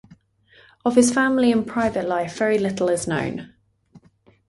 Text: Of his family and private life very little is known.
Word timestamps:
Of 0.83 0.95
his 0.95 1.13
family 1.13 1.51
and 1.51 1.67
private 1.67 2.07
life 2.07 2.35
very 2.35 2.57
little 2.57 2.89
is 2.89 3.05
known. 3.07 3.53